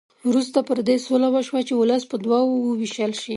وروسته 0.29 0.59
پر 0.67 0.77
دې 0.87 0.97
سوله 1.05 1.27
وشوه 1.31 1.61
چې 1.67 1.73
ولس 1.75 2.03
په 2.11 2.17
دوه 2.23 2.39
وو 2.43 2.57
وېشل 2.79 3.11
شي. 3.21 3.29